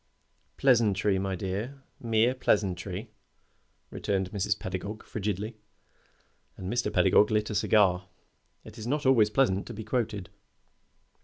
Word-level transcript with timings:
"Pleasantry, 0.57 1.19
my 1.19 1.35
dear 1.35 1.83
mere 1.99 2.33
pleasantry," 2.33 3.11
returned 3.91 4.31
Mrs. 4.31 4.57
Pedagog, 4.57 5.03
frigidly. 5.03 5.57
And 6.57 6.73
Mr. 6.73 6.91
Pedagog 6.91 7.29
lit 7.29 7.51
a 7.51 7.53
cigar. 7.53 8.07
It 8.63 8.79
is 8.79 8.87
not 8.87 9.05
always 9.05 9.29
pleasant 9.29 9.67
to 9.67 9.75
be 9.75 9.83
quoted. 9.83 10.31